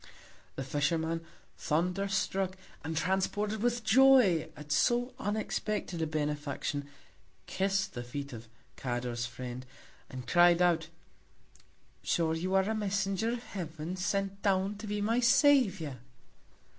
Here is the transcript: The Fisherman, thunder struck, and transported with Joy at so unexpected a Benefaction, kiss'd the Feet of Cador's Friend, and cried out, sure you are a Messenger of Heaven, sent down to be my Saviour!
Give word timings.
The 0.55 0.63
Fisherman, 0.63 1.23
thunder 1.59 2.07
struck, 2.07 2.57
and 2.83 2.97
transported 2.97 3.61
with 3.61 3.83
Joy 3.83 4.49
at 4.57 4.71
so 4.71 5.13
unexpected 5.19 6.01
a 6.01 6.07
Benefaction, 6.07 6.87
kiss'd 7.45 7.93
the 7.93 8.01
Feet 8.01 8.33
of 8.33 8.47
Cador's 8.77 9.27
Friend, 9.27 9.63
and 10.09 10.25
cried 10.27 10.59
out, 10.59 10.87
sure 12.01 12.33
you 12.33 12.55
are 12.55 12.67
a 12.67 12.73
Messenger 12.73 13.29
of 13.33 13.43
Heaven, 13.43 13.95
sent 13.95 14.41
down 14.41 14.75
to 14.79 14.87
be 14.87 15.01
my 15.01 15.19
Saviour! 15.19 15.99